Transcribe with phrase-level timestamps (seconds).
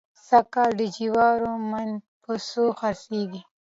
[0.27, 1.89] سږکال د جوارو من
[2.23, 3.41] په څو خرڅېږي؟